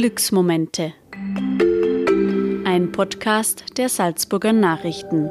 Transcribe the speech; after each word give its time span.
Glücksmomente. 0.00 0.94
Ein 2.64 2.90
Podcast 2.90 3.76
der 3.76 3.90
Salzburger 3.90 4.54
Nachrichten. 4.54 5.30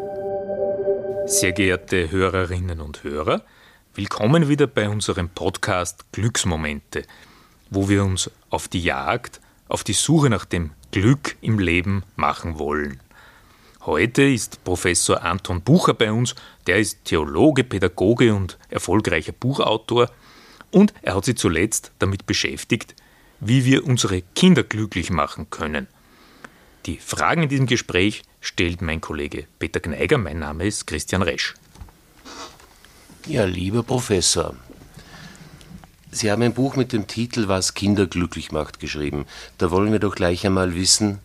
Sehr 1.26 1.54
geehrte 1.54 2.12
Hörerinnen 2.12 2.80
und 2.80 3.04
Hörer, 3.04 3.44
willkommen 3.96 4.48
wieder 4.48 4.68
bei 4.68 4.88
unserem 4.88 5.30
Podcast 5.30 6.06
Glücksmomente, 6.12 7.02
wo 7.72 7.90
wir 7.90 8.04
uns 8.04 8.30
auf 8.52 8.68
die 8.68 8.84
Jagd, 8.84 9.42
auf 9.70 9.84
die 9.84 9.94
Suche 9.94 10.30
nach 10.30 10.46
dem 10.46 10.70
Glück 10.92 11.36
im 11.42 11.58
Leben 11.58 12.04
machen 12.16 12.60
wollen. 12.60 13.00
Heute 13.88 14.22
ist 14.22 14.64
Professor 14.64 15.24
Anton 15.24 15.64
Bucher 15.64 15.96
bei 15.96 16.12
uns, 16.12 16.36
der 16.68 16.78
ist 16.78 17.06
Theologe, 17.06 17.64
Pädagoge 17.64 18.36
und 18.36 18.60
erfolgreicher 18.70 19.32
Buchautor 19.32 20.12
und 20.70 20.94
er 21.02 21.16
hat 21.16 21.26
sich 21.26 21.38
zuletzt 21.38 21.92
damit 21.98 22.28
beschäftigt, 22.28 22.94
wie 23.40 23.66
wir 23.66 23.86
unsere 23.86 24.22
Kinder 24.36 24.64
glücklich 24.64 25.10
machen 25.10 25.50
können. 25.50 25.88
Die 26.86 26.98
Fragen 26.98 27.44
in 27.44 27.50
diesem 27.50 27.66
Gespräch 27.66 28.24
stellt 28.42 28.82
mein 28.82 29.02
Kollege 29.02 29.46
Peter 29.60 29.80
Gneiger. 29.80 30.18
Mein 30.18 30.40
Name 30.40 30.66
ist 30.66 30.88
Christian 30.88 31.22
Resch. 31.22 31.56
Ja, 33.28 33.46
lieber 33.46 33.84
Professor, 33.84 34.56
Sie 36.12 36.32
haben 36.32 36.42
ein 36.42 36.56
Buch 36.56 36.76
mit 36.76 36.92
dem 36.92 37.06
Titel 37.06 37.48
Was 37.48 37.76
Kinder 37.76 38.08
glücklich 38.08 38.52
macht 38.52 38.80
geschrieben. 38.80 39.26
Da 39.60 39.70
wollen 39.70 39.92
wir 39.92 40.00
doch 40.00 40.16
gleich 40.16 40.44
einmal 40.44 40.74
wissen, 40.74 41.20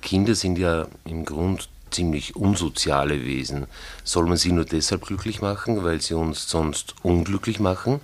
Kinder 0.00 0.36
sind 0.36 0.58
ja 0.58 0.86
im 1.04 1.24
Grund 1.24 1.68
ziemlich 1.90 2.36
unsoziale 2.36 3.24
Wesen. 3.24 3.66
Soll 4.04 4.26
man 4.26 4.36
sie 4.36 4.52
nur 4.52 4.64
deshalb 4.64 5.06
glücklich 5.06 5.40
machen, 5.40 5.82
weil 5.82 6.00
sie 6.00 6.14
uns 6.14 6.48
sonst 6.48 6.94
unglücklich 7.02 7.58
machen? 7.58 8.00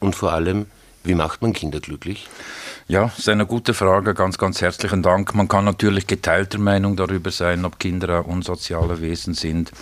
Und 0.00 0.14
vor 0.14 0.32
allem, 0.32 0.66
wie 1.02 1.14
macht 1.14 1.40
man 1.40 1.54
Kinder 1.54 1.80
glücklich? 1.80 2.28
Ja, 2.86 3.04
das 3.04 3.20
ist 3.20 3.28
eine 3.30 3.46
gute 3.46 3.72
Frage. 3.72 4.12
Ganz, 4.12 4.36
ganz 4.36 4.60
herzlichen 4.60 5.02
Dank. 5.02 5.34
Man 5.34 5.48
kann 5.48 5.64
natürlich 5.64 6.06
geteilter 6.06 6.58
Meinung 6.58 6.96
darüber 6.96 7.30
sein, 7.30 7.64
ob 7.64 7.78
Kinder 7.78 8.26
unsoziale 8.26 9.00
Wesen 9.00 9.32
sind. 9.32 9.72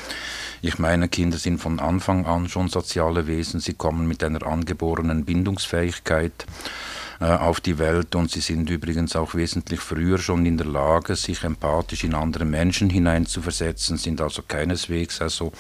Ich 0.61 0.79
meine, 0.79 1.09
Kinder 1.09 1.37
sind 1.37 1.59
von 1.59 1.81
Anfang 1.81 2.27
an 2.27 2.49
schon 2.49 2.69
soziale 2.69 3.27
Wesen. 3.27 3.59
Sie 3.59 3.75
kommen 3.75 4.07
mit 4.07 4.23
einer 4.23 4.47
angeborenen 4.47 5.25
Bindungsfähigkeit 5.25 6.33
äh, 6.33 7.02
auf 7.23 7.61
die 7.61 7.79
Welt 7.79 8.15
und 8.15 8.31
sie 8.31 8.41
sind 8.41 8.69
übrigens 8.69 9.15
auch 9.17 9.35
wesentlich 9.35 9.81
früher 9.81 10.19
schon 10.19 10.45
in 10.45 10.57
der 10.57 10.67
Lage, 10.67 11.15
sich 11.17 11.45
empathisch 11.45 12.05
in 12.05 12.15
andere 12.15 12.45
Menschen 12.45 12.91
hineinzuversetzen, 12.91 13.97
sind 13.97 14.21
also 14.21 14.43
keineswegs 14.43 15.21
also 15.21 15.53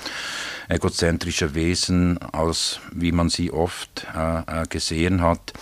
egozentrische 0.68 1.54
Wesen, 1.54 2.18
als 2.32 2.80
wie 2.92 3.12
man 3.12 3.28
sie 3.28 3.52
oft 3.52 4.06
äh, 4.14 4.62
äh 4.62 4.66
gesehen 4.68 5.22
hat. 5.22 5.52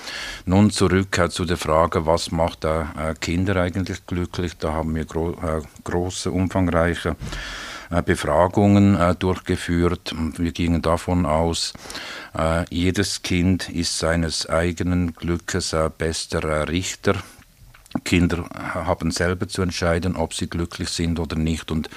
Nun 0.46 0.70
zurück 0.70 1.18
äh, 1.18 1.28
zu 1.28 1.44
der 1.44 1.56
Frage, 1.56 2.06
was 2.06 2.30
macht 2.30 2.64
äh, 2.64 2.84
Kinder 3.20 3.56
eigentlich 3.56 4.06
glücklich? 4.06 4.56
Da 4.58 4.72
haben 4.72 4.94
wir 4.94 5.04
gro 5.04 5.32
äh, 5.32 5.62
große, 5.84 6.30
umfangreiche 6.30 7.16
Befragungen 8.04 8.98
durchgeführt. 9.18 10.14
Wir 10.36 10.52
gingen 10.52 10.80
davon 10.80 11.26
aus, 11.26 11.72
äh, 12.36 12.64
jedes 12.70 13.22
Kind 13.22 13.68
ist 13.68 13.98
seines 13.98 14.48
eigenen 14.48 15.14
Glückes 15.14 15.72
äh, 15.72 15.90
bester 15.96 16.44
äh, 16.44 16.62
Richter. 16.62 17.16
Kinder 18.04 18.44
haben 18.54 19.10
selber 19.10 19.48
zu 19.48 19.62
entscheiden, 19.62 20.14
ob 20.14 20.32
sie 20.32 20.48
glücklich 20.48 20.90
sind 20.90 21.18
oder 21.18 21.34
nicht. 21.34 21.72
Und 21.72 21.90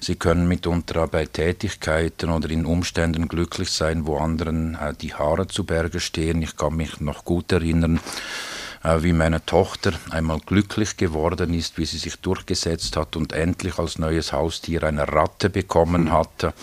sie 0.00 0.16
können 0.16 0.48
mitunter 0.48 1.06
bei 1.06 1.26
Tätigkeiten 1.26 2.30
oder 2.30 2.48
in 2.48 2.64
Umständen 2.64 3.28
glücklich 3.28 3.70
sein, 3.70 4.06
wo 4.06 4.16
anderen 4.16 4.78
die 5.02 5.12
Haare 5.12 5.46
zu 5.46 5.64
Berge 5.64 6.00
stehen. 6.00 6.40
Ich 6.40 6.56
kann 6.56 6.76
mich 6.76 7.00
noch 7.00 7.26
gut 7.26 7.52
erinnern, 7.52 7.96
äh, 7.96 8.57
wie 8.82 9.12
meine 9.12 9.44
Tochter 9.44 9.92
einmal 10.10 10.38
glücklich 10.40 10.96
geworden 10.96 11.52
ist, 11.52 11.78
wie 11.78 11.84
sie 11.84 11.98
sich 11.98 12.16
durchgesetzt 12.16 12.96
hat 12.96 13.16
und 13.16 13.32
endlich 13.32 13.78
als 13.78 13.98
neues 13.98 14.32
Haustier 14.32 14.84
eine 14.84 15.08
Ratte 15.08 15.50
bekommen 15.50 16.12
hatte. 16.12 16.54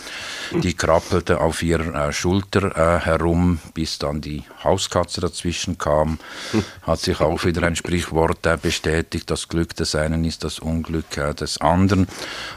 Die 0.52 0.74
krabbelte 0.74 1.42
auf 1.42 1.62
ihrer 1.62 2.08
äh, 2.08 2.14
Schulter 2.14 2.76
äh, 2.76 3.00
herum, 3.00 3.60
bis 3.74 4.00
dann 4.00 4.22
die 4.22 4.44
Hauskatze 4.64 5.22
dazwischen 5.22 5.78
kam. 5.78 6.20
Hat 6.84 7.00
sich 7.00 7.20
auch 7.20 7.44
wieder 7.44 7.64
ein 7.64 7.76
Sprichwort 7.76 8.42
bestätigt, 8.62 9.30
das 9.30 9.48
Glück 9.48 9.76
des 9.76 9.96
einen 9.96 10.24
ist 10.24 10.44
das 10.44 10.60
Unglück 10.60 11.10
des 11.38 11.60
anderen. 11.60 12.08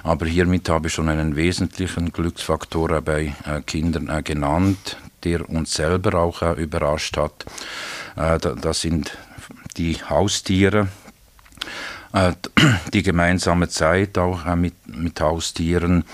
Aber 0.03 0.27
hiermit 0.27 0.69
habe 0.69 0.89
ich 0.89 0.95
schon 0.95 1.09
einen 1.09 1.37
wesentlichen 1.37 2.13
Glücksfaktor 2.13 3.01
bei 3.01 3.35
Kindern 3.67 4.23
genannt, 4.25 4.97
der 5.25 5.49
uns 5.49 5.75
selber 5.75 6.19
auch 6.19 6.43
überrascht 6.57 7.17
hat. 7.17 7.45
Das 8.15 8.81
sind 8.81 9.17
die 9.79 9.97
Haustiere, 10.09 10.89
äh, 12.13 12.33
die 12.93 13.03
gemeinsame 13.03 13.69
Zeit 13.69 14.19
auch 14.19 14.45
äh, 14.45 14.57
mit, 14.57 14.75
mit 14.99 15.21
Haustieren 15.21 16.05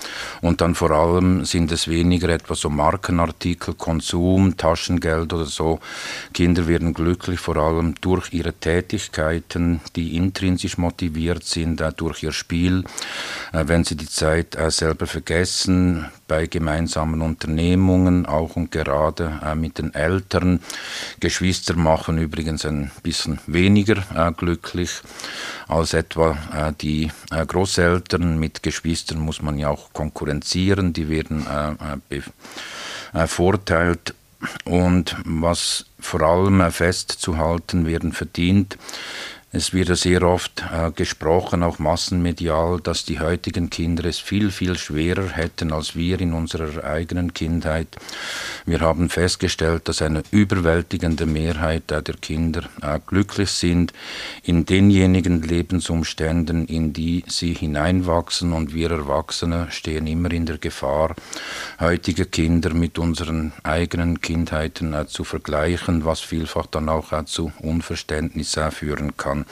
und 0.41 0.61
dann 0.61 0.75
vor 0.75 0.91
allem 0.91 1.45
sind 1.45 1.71
es 1.71 1.87
weniger 1.87 2.29
etwa 2.29 2.55
so 2.55 2.69
Markenartikel, 2.69 3.73
Konsum, 3.73 4.57
Taschengeld 4.57 5.33
oder 5.33 5.45
so. 5.45 5.79
Kinder 6.33 6.67
werden 6.67 6.93
glücklich 6.93 7.39
vor 7.39 7.57
allem 7.57 7.95
durch 8.01 8.33
ihre 8.33 8.53
Tätigkeiten, 8.53 9.81
die 9.95 10.15
intrinsisch 10.15 10.77
motiviert 10.77 11.43
sind, 11.43 11.81
äh, 11.81 11.91
durch 11.91 12.23
ihr 12.23 12.31
Spiel, 12.31 12.83
wenn 13.51 13.83
sie 13.83 13.95
die 13.95 14.09
Zeit 14.09 14.57
selber 14.69 15.07
vergessen, 15.07 16.05
bei 16.27 16.47
gemeinsamen 16.47 17.21
Unternehmungen, 17.21 18.25
auch 18.25 18.55
und 18.55 18.71
gerade 18.71 19.39
mit 19.55 19.77
den 19.77 19.93
Eltern. 19.93 20.59
Geschwister 21.19 21.75
machen 21.75 22.17
übrigens 22.17 22.65
ein 22.65 22.91
bisschen 23.03 23.39
weniger 23.47 24.03
glücklich 24.37 25.01
als 25.67 25.93
etwa 25.93 26.37
äh, 26.53 26.73
die 26.79 27.11
äh, 27.31 27.45
Großeltern 27.45 28.37
mit 28.39 28.63
Geschwistern 28.63 28.74
muss 29.19 29.41
man 29.41 29.57
ja 29.57 29.69
auch 29.69 29.93
konkurrenzieren, 29.93 30.93
die 30.93 31.09
werden 31.09 31.45
äh, 32.09 32.21
bevorteilt. 33.11 34.13
Und 34.63 35.15
was 35.25 35.85
vor 35.99 36.21
allem 36.21 36.71
festzuhalten 36.71 37.87
werden 37.87 38.11
verdient, 38.11 38.77
es 39.55 39.71
wird 39.71 39.87
ja 39.87 39.95
sehr 39.95 40.21
oft 40.23 40.65
äh, 40.69 40.91
gesprochen, 40.91 41.63
auch 41.63 41.79
massenmedial, 41.79 42.81
dass 42.81 43.05
die 43.05 43.21
heutigen 43.21 43.69
Kinder 43.69 44.03
es 44.03 44.19
viel, 44.19 44.51
viel 44.51 44.77
schwerer 44.77 45.29
hätten 45.29 45.71
als 45.71 45.95
wir 45.95 46.19
in 46.19 46.33
unserer 46.33 46.83
eigenen 46.83 47.33
Kindheit. 47.33 47.87
Wir 48.65 48.81
haben 48.81 49.09
festgestellt, 49.09 49.87
dass 49.87 50.01
eine 50.01 50.23
überwältigende 50.31 51.25
Mehrheit 51.25 51.89
äh, 51.89 52.03
der 52.03 52.15
Kinder 52.15 52.63
äh, 52.81 52.99
glücklich 53.07 53.49
sind 53.49 53.93
in 54.43 54.65
denjenigen 54.65 55.41
Lebensumständen, 55.41 56.65
in 56.65 56.91
die 56.91 57.23
sie 57.27 57.53
hineinwachsen 57.53 58.51
und 58.51 58.73
wir 58.73 58.91
Erwachsene 58.91 59.67
stehen 59.69 60.05
immer 60.05 60.31
in 60.31 60.45
der 60.45 60.57
Gefahr, 60.57 61.15
heutige 61.79 62.25
Kinder 62.25 62.73
mit 62.73 62.99
unseren 62.99 63.53
eigenen 63.63 64.19
Kindheiten 64.19 64.93
äh, 64.93 65.07
zu 65.07 65.23
vergleichen, 65.23 66.03
was 66.03 66.19
vielfach 66.19 66.65
dann 66.65 66.89
auch 66.89 67.13
äh, 67.13 67.23
zu 67.23 67.53
Unverständnis 67.59 68.57
äh, 68.57 68.69
führen 68.69 69.15
kann. 69.15 69.44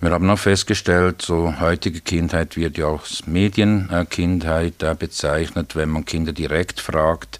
Wir 0.00 0.10
haben 0.10 0.28
auch 0.28 0.38
festgestellt, 0.38 1.22
so 1.22 1.58
heutige 1.58 2.00
Kindheit 2.00 2.56
wird 2.56 2.76
ja 2.76 2.86
auch 2.86 3.02
als 3.02 3.26
Medienkindheit 3.26 4.82
äh, 4.82 4.94
bezeichnet, 4.98 5.74
wenn 5.74 5.88
man 5.88 6.04
Kinder 6.04 6.32
direkt 6.32 6.80
fragt, 6.80 7.38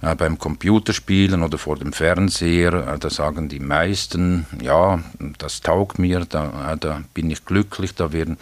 äh, 0.00 0.14
beim 0.14 0.38
Computerspielen 0.38 1.42
oder 1.42 1.58
vor 1.58 1.76
dem 1.76 1.92
Fernseher, 1.92 2.72
äh, 2.72 2.98
da 2.98 3.10
sagen 3.10 3.50
die 3.50 3.60
meisten, 3.60 4.46
ja, 4.62 5.00
das 5.36 5.60
taugt 5.60 5.98
mir, 5.98 6.24
da, 6.26 6.76
da 6.80 7.02
bin 7.12 7.30
ich 7.30 7.44
glücklich, 7.44 7.94
da 7.94 8.12
werden 8.12 8.38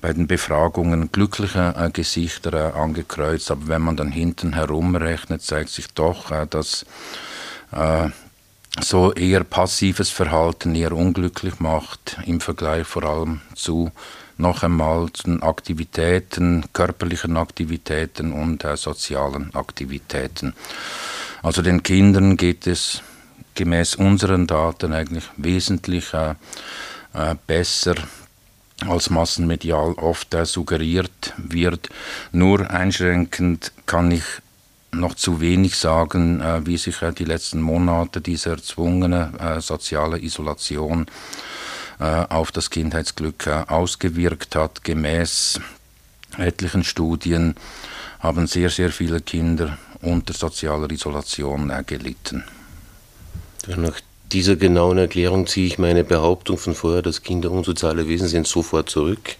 bei 0.00 0.12
den 0.12 0.26
Befragungen 0.26 1.12
glückliche 1.12 1.74
äh, 1.76 1.90
Gesichter 1.90 2.52
äh, 2.52 2.78
angekreuzt, 2.78 3.50
aber 3.50 3.68
wenn 3.68 3.82
man 3.82 3.96
dann 3.96 4.10
hinten 4.10 4.54
herumrechnet, 4.54 5.42
zeigt 5.42 5.70
sich 5.70 5.88
doch, 5.94 6.30
äh, 6.30 6.46
dass 6.48 6.86
so 8.78 9.12
eher 9.12 9.44
passives 9.44 10.10
Verhalten 10.10 10.74
eher 10.74 10.92
unglücklich 10.92 11.58
macht 11.58 12.18
im 12.26 12.40
Vergleich 12.40 12.86
vor 12.86 13.04
allem 13.04 13.40
zu 13.54 13.90
noch 14.36 14.62
einmal 14.62 15.12
zu 15.12 15.42
Aktivitäten, 15.42 16.64
körperlichen 16.72 17.36
Aktivitäten 17.36 18.32
und 18.32 18.64
äh, 18.64 18.76
sozialen 18.76 19.54
Aktivitäten. 19.54 20.54
Also 21.42 21.62
den 21.62 21.82
Kindern 21.82 22.36
geht 22.36 22.66
es 22.66 23.02
gemäß 23.54 23.96
unseren 23.96 24.46
Daten 24.46 24.92
eigentlich 24.92 25.24
wesentlich 25.36 26.14
äh, 26.14 26.34
äh, 27.12 27.34
besser 27.46 27.94
als 28.88 29.10
massenmedial 29.10 29.92
oft 29.94 30.32
äh, 30.34 30.46
suggeriert 30.46 31.34
wird. 31.36 31.90
Nur 32.32 32.70
einschränkend 32.70 33.72
kann 33.86 34.10
ich 34.10 34.24
noch 34.92 35.14
zu 35.14 35.40
wenig 35.40 35.76
sagen, 35.76 36.40
äh, 36.40 36.66
wie 36.66 36.76
sich 36.76 37.02
äh, 37.02 37.12
die 37.12 37.24
letzten 37.24 37.60
Monate 37.60 38.20
dieser 38.20 38.52
erzwungene 38.52 39.32
äh, 39.38 39.60
soziale 39.60 40.20
Isolation 40.20 41.06
auf 42.30 42.50
das 42.50 42.70
Kindheitsglück 42.70 43.46
ausgewirkt 43.46 44.56
hat. 44.56 44.84
Gemäß 44.84 45.60
etlichen 46.38 46.82
Studien 46.82 47.56
haben 48.20 48.46
sehr, 48.46 48.70
sehr 48.70 48.90
viele 48.90 49.20
Kinder 49.20 49.76
unter 50.00 50.32
sozialer 50.32 50.90
Isolation 50.90 51.70
gelitten. 51.86 52.44
Nach 53.66 54.00
dieser 54.32 54.56
genauen 54.56 54.96
Erklärung 54.96 55.46
ziehe 55.46 55.66
ich 55.66 55.78
meine 55.78 56.02
Behauptung 56.02 56.56
von 56.56 56.74
vorher, 56.74 57.02
dass 57.02 57.22
Kinder 57.22 57.50
unsoziale 57.50 58.08
Wesen 58.08 58.28
sind, 58.28 58.46
sofort 58.46 58.88
zurück 58.88 59.36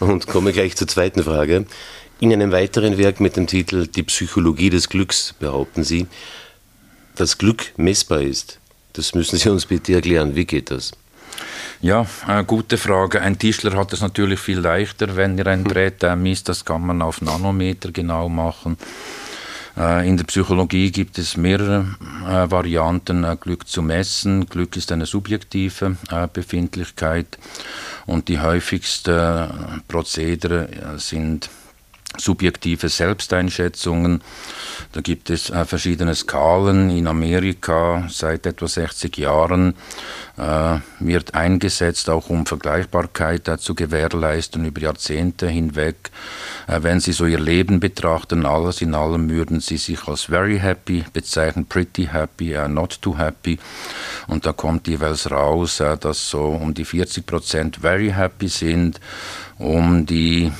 und 0.00 0.26
komme 0.26 0.54
gleich 0.54 0.76
zur 0.76 0.88
zweiten 0.88 1.22
Frage. 1.22 1.66
In 2.22 2.32
einem 2.32 2.52
weiteren 2.52 2.98
Werk 2.98 3.18
mit 3.18 3.34
dem 3.34 3.48
Titel 3.48 3.88
Die 3.88 4.04
Psychologie 4.04 4.70
des 4.70 4.88
Glücks 4.88 5.34
behaupten 5.40 5.82
Sie, 5.82 6.06
dass 7.16 7.36
Glück 7.36 7.72
messbar 7.76 8.20
ist. 8.20 8.60
Das 8.92 9.12
müssen 9.16 9.40
Sie 9.40 9.48
uns 9.48 9.66
bitte 9.66 9.94
erklären. 9.94 10.36
Wie 10.36 10.44
geht 10.44 10.70
das? 10.70 10.92
Ja, 11.80 12.06
äh, 12.28 12.44
gute 12.44 12.78
Frage. 12.78 13.20
Ein 13.20 13.40
Tischler 13.40 13.76
hat 13.76 13.92
es 13.92 14.02
natürlich 14.02 14.38
viel 14.38 14.60
leichter, 14.60 15.16
wenn 15.16 15.36
er 15.36 15.48
ein 15.48 15.64
Brett 15.64 16.04
äh, 16.04 16.14
misst. 16.14 16.48
Das 16.48 16.64
kann 16.64 16.86
man 16.86 17.02
auf 17.02 17.22
Nanometer 17.22 17.90
genau 17.90 18.28
machen. 18.28 18.76
Äh, 19.76 20.08
in 20.08 20.16
der 20.16 20.22
Psychologie 20.22 20.92
gibt 20.92 21.18
es 21.18 21.36
mehrere 21.36 21.96
äh, 22.24 22.48
Varianten, 22.48 23.24
äh, 23.24 23.36
Glück 23.40 23.66
zu 23.66 23.82
messen. 23.82 24.46
Glück 24.46 24.76
ist 24.76 24.92
eine 24.92 25.06
subjektive 25.06 25.96
Befindlichkeit 26.32 27.36
und 28.06 28.28
die 28.28 28.38
häufigsten 28.38 29.82
Prozedere 29.88 30.68
sind 30.98 31.50
subjektive 32.18 32.88
Selbsteinschätzungen. 32.88 34.22
Da 34.92 35.00
gibt 35.00 35.30
es 35.30 35.50
äh, 35.50 35.64
verschiedene 35.64 36.14
Skalen. 36.14 36.90
In 36.90 37.06
Amerika 37.06 38.06
seit 38.10 38.46
etwa 38.46 38.68
60 38.68 39.16
Jahren 39.16 39.74
äh, 40.36 40.78
wird 41.00 41.34
eingesetzt, 41.34 42.10
auch 42.10 42.28
um 42.30 42.46
Vergleichbarkeit 42.46 43.48
äh, 43.48 43.58
zu 43.58 43.74
gewährleisten 43.74 44.64
über 44.64 44.80
Jahrzehnte 44.80 45.48
hinweg. 45.48 46.10
Äh, 46.66 46.82
wenn 46.82 47.00
Sie 47.00 47.12
so 47.12 47.26
Ihr 47.26 47.40
Leben 47.40 47.80
betrachten, 47.80 48.46
alles 48.46 48.82
in 48.82 48.94
allem 48.94 49.30
würden 49.30 49.60
Sie 49.60 49.76
sich 49.76 50.06
als 50.06 50.24
very 50.24 50.58
happy 50.58 51.04
bezeichnen, 51.12 51.66
pretty 51.66 52.06
happy, 52.06 52.56
uh, 52.56 52.68
not 52.68 53.00
too 53.00 53.16
happy. 53.16 53.58
Und 54.26 54.46
da 54.46 54.52
kommt 54.52 54.88
jeweils 54.88 55.30
raus, 55.30 55.80
äh, 55.80 55.96
dass 55.96 56.28
so 56.28 56.44
um 56.44 56.74
die 56.74 56.84
40 56.84 57.26
Prozent 57.26 57.76
very 57.76 58.10
happy 58.10 58.48
sind, 58.48 59.00
um 59.58 60.06
die 60.06 60.52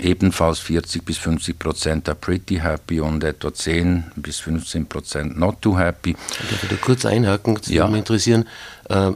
ebenfalls 0.00 0.58
40 0.58 1.04
bis 1.04 1.18
50 1.18 1.58
Prozent 1.58 2.08
are 2.08 2.16
pretty 2.16 2.56
happy 2.56 3.00
und 3.00 3.24
etwa 3.24 3.52
10 3.52 4.04
bis 4.16 4.38
15 4.40 4.86
Prozent 4.86 5.38
not 5.38 5.60
too 5.62 5.78
happy. 5.78 6.16
Ich 6.50 6.62
würde 6.62 6.76
kurz 6.76 7.04
einhaken, 7.04 7.56
das 7.56 7.68
ja. 7.68 7.82
würde 7.82 7.92
mich 7.92 7.98
interessieren. 8.00 8.46
Äh, 8.88 9.12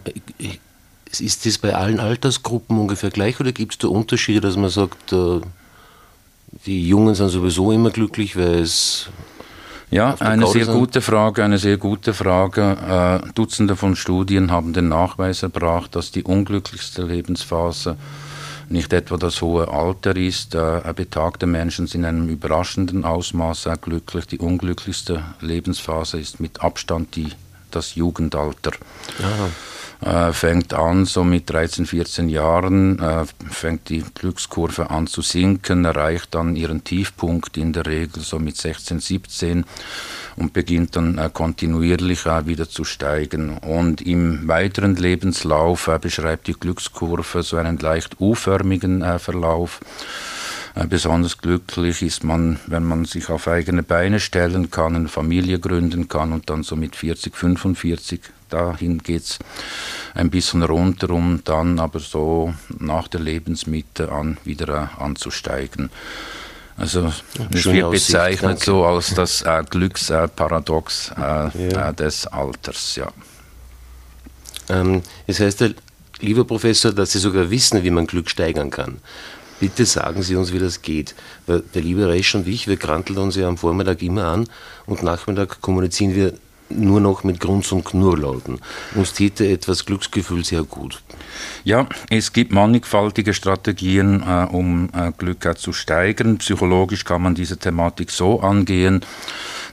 ist 1.19 1.45
das 1.45 1.59
bei 1.59 1.75
allen 1.75 1.99
Altersgruppen 1.99 2.79
ungefähr 2.79 3.11
gleich 3.11 3.41
oder 3.41 3.53
gibt 3.53 3.73
es 3.73 3.79
da 3.79 3.89
Unterschiede, 3.89 4.41
dass 4.41 4.57
man 4.57 4.71
sagt, 4.71 5.13
äh, 5.13 5.41
die 6.67 6.89
Jungen 6.89 7.15
sind 7.15 7.29
sowieso 7.29 7.73
immer 7.73 7.91
glücklich, 7.91 8.37
weil 8.37 8.61
es 8.61 9.09
ja, 9.91 10.15
eine 10.21 10.47
sehr 10.47 10.67
gute 10.67 11.01
Frage, 11.01 11.43
eine 11.45 11.59
sehr 11.59 11.77
gute 11.77 12.15
Frage. 12.15 13.23
Äh, 13.27 13.33
Dutzende 13.35 13.75
von 13.75 13.97
Studien 13.97 14.53
haben 14.53 14.73
den 14.73 14.89
Nachweis 14.89 15.43
erbracht, 15.43 15.97
dass 15.97 16.13
die 16.13 16.23
unglücklichste 16.23 17.03
Lebensphase 17.03 17.97
nicht 18.71 18.93
etwa 18.93 19.17
das 19.17 19.43
hohe 19.43 19.69
Alter 19.69 20.17
ist. 20.17 20.55
Äh, 20.55 20.93
betagte 20.95 21.47
Menschen 21.47 21.87
sind 21.87 22.01
in 22.01 22.07
einem 22.07 22.29
überraschenden 22.29 23.05
Ausmaß 23.05 23.67
äh, 23.67 23.77
glücklich. 23.81 24.27
Die 24.27 24.39
unglücklichste 24.39 25.25
Lebensphase 25.41 26.19
ist 26.19 26.41
mit 26.41 26.61
Abstand 26.61 27.17
die, 27.17 27.33
das 27.71 27.95
Jugendalter. 27.95 28.73
Äh, 30.03 30.33
fängt 30.33 30.73
an, 30.73 31.05
so 31.05 31.25
mit 31.25 31.51
13, 31.51 31.85
14 31.85 32.31
Jahren, 32.31 32.99
äh, 33.01 33.27
fängt 33.51 33.91
die 33.91 34.03
Glückskurve 34.15 34.89
an 34.89 35.07
zu 35.07 35.21
sinken, 35.21 35.85
erreicht 35.85 36.35
dann 36.35 36.57
ihren 36.57 36.85
Tiefpunkt 36.85 37.59
in 37.59 37.75
der 37.75 37.85
Regel 37.85 38.23
so 38.23 38.39
mit 38.39 38.57
16, 38.57 39.01
17 39.01 39.67
und 40.37 40.55
beginnt 40.55 40.97
dann 40.97 41.19
äh, 41.19 41.29
kontinuierlich 41.31 42.25
äh, 42.25 42.47
wieder 42.47 42.67
zu 42.67 42.85
steigen. 42.85 43.59
Und 43.59 44.01
im 44.01 44.49
weiteren 44.49 44.97
Lebenslauf 44.97 45.89
äh, 45.89 45.99
beschreibt 45.99 46.47
die 46.47 46.55
Glückskurve 46.55 47.43
so 47.43 47.59
einen 47.59 47.79
leicht 47.79 48.21
U-förmigen 48.21 49.19
Verlauf. 49.19 49.81
Besonders 50.89 51.39
glücklich 51.39 52.03
ist 52.03 52.23
man, 52.23 52.61
wenn 52.67 52.85
man 52.85 53.05
sich 53.05 53.29
auf 53.29 53.49
eigene 53.49 53.83
Beine 53.83 54.21
stellen 54.21 54.71
kann, 54.71 54.95
eine 54.95 55.09
Familie 55.09 55.59
gründen 55.59 56.09
kann 56.09 56.33
und 56.33 56.49
dann 56.49 56.63
so 56.63 56.77
mit 56.77 56.95
40, 56.95 57.37
45, 57.37 58.21
dahin 58.49 58.99
geht 58.99 59.23
es 59.23 59.39
ein 60.15 60.31
bisschen 60.31 60.63
runter, 60.63 61.11
um 61.11 61.43
dann 61.45 61.79
aber 61.79 61.99
so 61.99 62.55
nach 62.79 63.09
der 63.09 63.21
Lebensmitte 63.21 64.13
an 64.13 64.39
wieder 64.45 64.91
anzusteigen. 64.99 65.91
Also 66.77 67.13
es 67.53 67.67
wird 67.67 67.91
bezeichnet 67.91 68.53
Aussicht, 68.53 68.65
so 68.65 68.85
als 68.85 69.15
das 69.15 69.43
äh, 69.43 69.63
Glücksparadox 69.69 71.13
äh, 71.17 71.21
ja. 71.21 71.91
Äh, 71.91 71.95
des 71.95 72.27
Alters. 72.27 72.97
Ja. 72.97 73.09
Ähm, 74.71 75.03
das 75.27 75.41
heißt, 75.41 75.75
lieber 76.21 76.45
Professor, 76.45 76.93
dass 76.93 77.13
Sie 77.13 77.19
sogar 77.19 77.51
wissen, 77.51 77.83
wie 77.85 77.91
man 77.91 78.07
Glück 78.07 78.31
steigern 78.31 78.71
kann. 78.71 78.97
Bitte 79.61 79.85
sagen 79.85 80.23
Sie 80.23 80.37
uns, 80.37 80.53
wie 80.53 80.59
das 80.59 80.83
geht. 80.83 81.15
Weil 81.47 81.63
der 81.75 81.83
liebe 81.83 82.09
Resch 82.09 82.35
und 82.35 82.49
ich, 82.49 82.67
wir 82.67 82.79
kranteln 82.79 83.19
uns 83.19 83.37
ja 83.37 83.47
am 83.47 83.59
Vormittag 83.59 84.03
immer 84.03 84.25
an 84.25 84.49
und 84.87 85.03
Nachmittag 85.03 85.61
kommunizieren 85.61 86.15
wir 86.15 86.33
nur 86.71 87.01
noch 87.01 87.25
mit 87.25 87.41
Grunz- 87.41 87.73
und 87.73 87.85
Knurrlauten. 87.85 88.61
Uns 88.95 89.13
täte 89.13 89.47
etwas 89.47 89.85
Glücksgefühl 89.85 90.45
sehr 90.45 90.63
gut. 90.63 91.03
Ja, 91.65 91.87
es 92.09 92.33
gibt 92.33 92.53
mannigfaltige 92.53 93.35
Strategien, 93.35 94.23
äh, 94.23 94.47
um 94.51 94.89
äh, 94.95 95.13
Glück 95.17 95.45
äh, 95.45 95.57
zu 95.57 95.73
steigern. 95.73 96.39
Psychologisch 96.39 97.05
kann 97.05 97.23
man 97.23 97.35
diese 97.35 97.59
Thematik 97.59 98.11
so 98.11 98.41
angehen, 98.41 99.01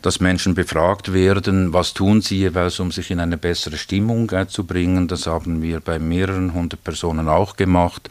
dass 0.02 0.20
Menschen 0.20 0.56
befragt 0.56 1.14
werden, 1.14 1.72
was 1.72 1.94
tun 1.94 2.22
sie 2.22 2.38
jeweils, 2.38 2.80
um 2.80 2.92
sich 2.92 3.12
in 3.12 3.20
eine 3.20 3.38
bessere 3.38 3.78
Stimmung 3.78 4.30
äh, 4.32 4.48
zu 4.48 4.64
bringen. 4.64 5.08
Das 5.08 5.28
haben 5.28 5.62
wir 5.62 5.80
bei 5.80 6.00
mehreren 6.00 6.54
hundert 6.54 6.84
Personen 6.84 7.30
auch 7.30 7.56
gemacht. 7.56 8.10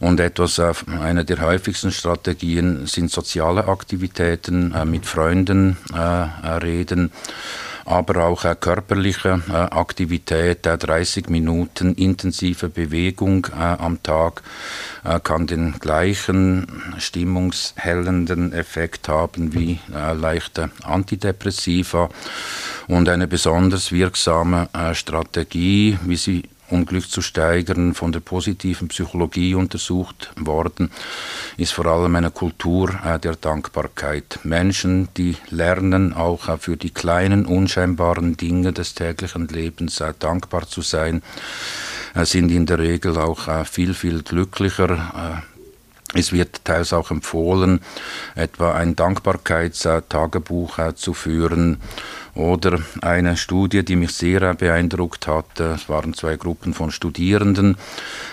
Und 0.00 0.20
etwas, 0.20 0.58
äh, 0.58 0.72
eine 1.00 1.24
der 1.24 1.40
häufigsten 1.40 1.92
Strategien 1.92 2.86
sind 2.86 3.10
soziale 3.10 3.68
Aktivitäten, 3.68 4.74
äh, 4.74 4.84
mit 4.84 5.06
Freunden 5.06 5.76
reden 6.62 7.10
aber 7.88 8.24
auch 8.24 8.44
äh, 8.44 8.54
körperliche 8.54 9.40
äh, 9.48 9.52
Aktivität, 9.52 10.60
30 10.62 11.26
äh, 11.26 11.30
Minuten 11.30 11.94
intensive 11.94 12.68
Bewegung 12.68 13.46
am 13.52 14.02
Tag 14.02 14.42
kann 15.24 15.46
den 15.46 15.78
gleichen 15.78 16.82
stimmungshellenden 16.98 18.52
Effekt 18.52 19.08
haben 19.08 19.54
wie 19.54 19.78
leichte 19.88 20.70
Antidepressiva. 20.82 22.10
Und 22.88 23.08
eine 23.08 23.26
besonders 23.26 23.92
wirksame 23.92 24.68
Strategie, 24.92 25.98
wie 26.04 26.16
sie 26.16 26.42
um 26.70 26.86
Glück 26.86 27.08
zu 27.08 27.22
steigern, 27.22 27.94
von 27.94 28.12
der 28.12 28.20
positiven 28.20 28.88
Psychologie 28.88 29.54
untersucht 29.54 30.30
worden, 30.36 30.90
ist 31.56 31.72
vor 31.72 31.86
allem 31.86 32.16
eine 32.16 32.30
Kultur 32.30 32.98
äh, 33.04 33.18
der 33.18 33.36
Dankbarkeit. 33.36 34.40
Menschen, 34.44 35.08
die 35.16 35.36
lernen, 35.50 36.12
auch 36.12 36.48
äh, 36.48 36.58
für 36.58 36.76
die 36.76 36.90
kleinen, 36.90 37.46
unscheinbaren 37.46 38.36
Dinge 38.36 38.72
des 38.72 38.94
täglichen 38.94 39.48
Lebens 39.48 40.00
äh, 40.00 40.12
dankbar 40.18 40.66
zu 40.66 40.82
sein, 40.82 41.22
sind 42.14 42.50
in 42.50 42.66
der 42.66 42.78
Regel 42.78 43.16
auch 43.18 43.66
viel, 43.66 43.94
viel 43.94 44.22
glücklicher, 44.22 45.42
es 46.14 46.32
wird 46.32 46.64
teils 46.64 46.94
auch 46.94 47.10
empfohlen, 47.10 47.80
etwa 48.34 48.72
ein 48.72 48.96
Dankbarkeitstagebuch 48.96 50.94
zu 50.94 51.12
führen 51.12 51.82
oder 52.34 52.78
eine 53.02 53.36
Studie, 53.36 53.84
die 53.84 53.96
mich 53.96 54.12
sehr 54.12 54.54
beeindruckt 54.54 55.26
hat. 55.26 55.60
Es 55.60 55.88
waren 55.90 56.14
zwei 56.14 56.36
Gruppen 56.36 56.72
von 56.72 56.90
Studierenden. 56.92 57.76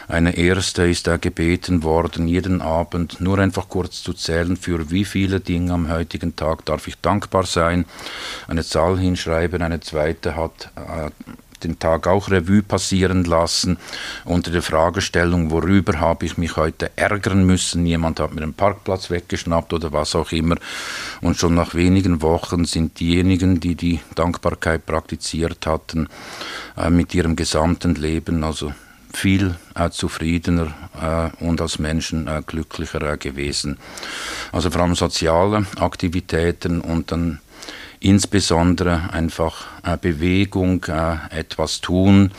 Eine 0.07 0.37
erste 0.37 0.87
ist 0.87 1.09
gebeten 1.21 1.83
worden, 1.83 2.27
jeden 2.27 2.61
Abend 2.61 3.19
nur 3.19 3.39
einfach 3.39 3.67
kurz 3.67 4.03
zu 4.03 4.13
zählen, 4.13 4.55
für 4.55 4.91
wie 4.91 5.03
viele 5.03 5.39
Dinge 5.41 5.73
am 5.73 5.89
heutigen 5.89 6.35
Tag 6.35 6.63
darf 6.65 6.87
ich 6.87 6.97
dankbar 7.01 7.45
sein. 7.45 7.85
Eine 8.47 8.63
Zahl 8.63 8.97
hinschreiben. 8.97 9.61
Eine 9.61 9.81
zweite 9.81 10.35
hat 10.35 10.71
äh, 10.75 11.09
den 11.63 11.79
Tag 11.79 12.07
auch 12.07 12.29
Revue 12.29 12.63
passieren 12.63 13.23
lassen 13.23 13.77
unter 14.23 14.51
der 14.51 14.61
Fragestellung, 14.61 15.51
worüber 15.51 15.99
habe 15.99 16.25
ich 16.25 16.37
mich 16.37 16.57
heute 16.57 16.91
ärgern 16.95 17.45
müssen. 17.45 17.85
Jemand 17.85 18.19
hat 18.19 18.33
mir 18.33 18.41
einen 18.41 18.53
Parkplatz 18.53 19.09
weggeschnappt 19.09 19.73
oder 19.73 19.91
was 19.91 20.15
auch 20.15 20.31
immer. 20.31 20.55
Und 21.21 21.37
schon 21.37 21.55
nach 21.55 21.75
wenigen 21.75 22.21
Wochen 22.21 22.65
sind 22.65 22.99
diejenigen, 22.99 23.59
die 23.59 23.75
die 23.75 23.99
Dankbarkeit 24.15 24.85
praktiziert 24.85 25.65
hatten, 25.65 26.07
äh, 26.77 26.89
mit 26.89 27.13
ihrem 27.13 27.35
gesamten 27.35 27.95
Leben, 27.95 28.43
also 28.43 28.73
viel 29.15 29.55
äh, 29.75 29.89
zufriedener 29.89 30.73
äh, 31.01 31.43
und 31.43 31.61
als 31.61 31.79
Menschen 31.79 32.27
äh, 32.27 32.41
glücklicher 32.45 33.17
gewesen. 33.17 33.77
Also 34.51 34.69
vor 34.69 34.81
allem 34.81 34.95
soziale 34.95 35.65
Aktivitäten 35.79 36.81
und 36.81 37.11
dann 37.11 37.39
insbesondere 37.99 39.13
einfach 39.13 39.65
Bewegung, 40.01 40.83
äh, 40.85 41.17
etwas 41.29 41.81
tun. 41.81 42.31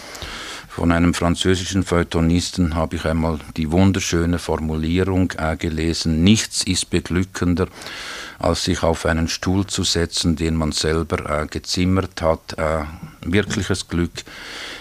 Von 0.69 0.93
einem 0.93 1.15
französischen 1.15 1.85
Feuilletonisten 1.85 2.75
habe 2.75 2.97
ich 2.97 3.07
einmal 3.07 3.39
die 3.57 3.73
wunderschöne 3.73 4.39
Formulierung 4.39 5.33
äh, 5.39 5.57
gelesen, 5.57 6.23
nichts 6.23 6.63
ist 6.65 6.91
beglückender, 6.91 7.69
als 8.39 8.65
sich 8.65 8.83
auf 8.83 9.07
einen 9.07 9.29
Stuhl 9.29 9.67
zu 9.67 9.85
setzen, 9.85 10.37
den 10.37 10.55
man 10.55 10.73
selber 10.73 11.43
äh, 11.43 11.47
gezimmert 11.47 12.21
hat. 12.21 12.57
Wirkliches 13.23 13.89
Glück 13.89 14.13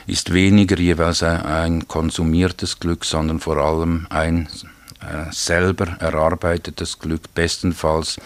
ist 0.05 0.33
weniger 0.33 0.77
jeweils 0.77 1.23
ein, 1.23 1.87
konsumiertes 1.87 2.79
Glück, 2.79 3.05
sondern 3.05 3.39
vor 3.39 3.57
allem 3.57 4.05
ein 4.09 4.49
selber 5.31 5.97
erarbeitetes 5.99 6.99
Glück, 6.99 7.33
bestenfalls 7.33 8.17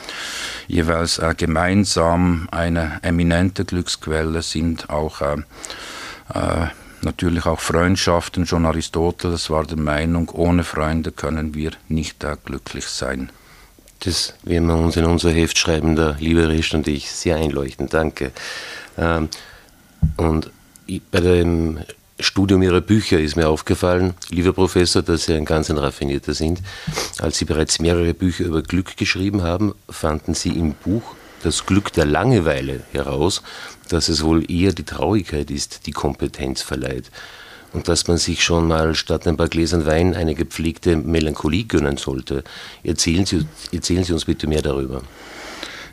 jeweils 0.67 1.17
äh, 1.19 1.33
gemeinsam 1.35 2.47
eine 2.51 2.99
eminente 3.01 3.65
Glücksquelle 3.65 4.41
sind 4.41 4.89
auch 4.89 5.21
äh, 5.21 5.37
äh 6.33 6.67
natürlich 7.01 7.45
auch 7.45 7.61
Freundschaften. 7.61 8.45
Schon 8.45 8.65
Aristoteles 8.65 9.49
war 9.49 9.65
der 9.65 9.77
Meinung, 9.77 10.29
ohne 10.29 10.65
Freunde 10.65 11.13
können 11.13 11.53
wir 11.53 11.71
nicht 11.87 12.23
äh, 12.23 12.35
glücklich 12.43 12.87
sein. 12.87 13.31
Das 14.01 14.33
werden 14.43 14.67
wir 14.67 14.75
uns 14.75 14.95
in 14.95 15.05
unser 15.05 15.31
Heft 15.31 15.57
schreiben, 15.57 15.95
der 15.95 16.15
liebe 16.19 16.47
Risch 16.47 16.73
und 16.73 16.87
ich. 16.87 17.11
Sehr 17.11 17.35
einleuchtend, 17.35 17.93
danke. 17.93 18.31
Ähm, 18.97 19.29
und 20.17 20.51
bei 21.11 21.19
dem 21.19 21.79
Studium 22.21 22.61
Ihrer 22.61 22.81
Bücher 22.81 23.19
ist 23.19 23.37
mir 23.37 23.47
aufgefallen, 23.47 24.13
lieber 24.29 24.51
Professor, 24.51 25.01
dass 25.01 25.23
Sie 25.23 25.33
ein 25.33 25.45
ganz 25.45 25.69
ein 25.69 25.77
raffinierter 25.77 26.33
sind. 26.33 26.59
Als 27.19 27.37
Sie 27.37 27.45
bereits 27.45 27.79
mehrere 27.79 28.13
Bücher 28.13 28.43
über 28.43 28.61
Glück 28.61 28.97
geschrieben 28.97 29.41
haben, 29.43 29.73
fanden 29.89 30.33
Sie 30.33 30.49
im 30.49 30.73
Buch 30.73 31.15
das 31.43 31.65
Glück 31.65 31.93
der 31.93 32.05
Langeweile 32.05 32.81
heraus, 32.91 33.41
dass 33.87 34.09
es 34.09 34.21
wohl 34.21 34.51
eher 34.51 34.73
die 34.73 34.83
Traurigkeit 34.83 35.49
ist, 35.49 35.85
die 35.85 35.91
Kompetenz 35.91 36.61
verleiht. 36.61 37.09
Und 37.71 37.87
dass 37.87 38.07
man 38.07 38.17
sich 38.17 38.43
schon 38.43 38.67
mal 38.67 38.95
statt 38.95 39.25
ein 39.25 39.37
paar 39.37 39.47
Gläsern 39.47 39.85
Wein 39.85 40.13
eine 40.13 40.35
gepflegte 40.35 40.97
Melancholie 40.97 41.65
gönnen 41.65 41.95
sollte. 41.95 42.43
Erzählen 42.83 43.25
Sie, 43.25 43.45
erzählen 43.71 44.03
Sie 44.03 44.11
uns 44.11 44.25
bitte 44.25 44.47
mehr 44.47 44.61
darüber. 44.61 45.03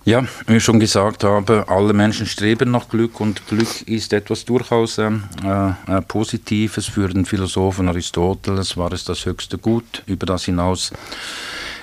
Ja, 0.07 0.25
wie 0.47 0.59
ich 0.59 0.63
schon 0.63 0.79
gesagt 0.79 1.25
habe, 1.25 1.65
alle 1.67 1.93
Menschen 1.93 2.27
streben 2.27 2.71
nach 2.71 2.89
Glück 2.89 3.19
und 3.19 3.45
Glück 3.49 3.83
ist 3.89 4.13
etwas 4.13 4.45
durchaus 4.45 4.99
äh, 4.99 5.11
äh, 5.11 6.01
Positives. 6.07 6.87
Für 6.87 7.09
den 7.09 7.25
Philosophen 7.25 7.89
Aristoteles 7.89 8.77
war 8.77 8.93
es 8.93 9.03
das 9.03 9.27
höchste 9.27 9.59
Gut. 9.59 10.05
Über 10.07 10.25
das 10.25 10.45
hinaus 10.45 10.93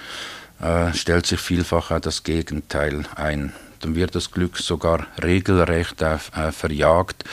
äh, 0.61 0.93
stellt 0.93 1.25
sich 1.25 1.39
vielfach 1.39 1.99
das 1.99 2.23
Gegenteil 2.23 3.03
ein 3.15 3.53
dann 3.85 3.95
wird 3.95 4.15
das 4.15 4.31
Glück 4.31 4.57
sogar 4.57 5.05
regelrecht 5.21 6.01
äh, 6.01 6.15
äh, 6.35 6.51
verjagt. 6.51 7.23